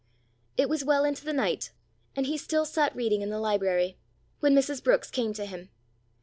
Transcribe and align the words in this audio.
It 0.57 0.67
was 0.67 0.83
well 0.83 1.05
into 1.05 1.23
the 1.23 1.31
night, 1.31 1.73
and 2.15 2.25
he 2.25 2.35
still 2.35 2.65
sat 2.65 2.95
reading 2.95 3.21
in 3.21 3.29
the 3.29 3.37
library, 3.39 3.99
when 4.39 4.55
Mrs. 4.55 4.83
Brookes 4.83 5.11
came 5.11 5.31
to 5.33 5.45
him. 5.45 5.69